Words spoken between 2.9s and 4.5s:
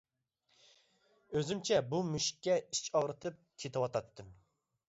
ئاغرىتىپ كېتىۋاتاتتىم.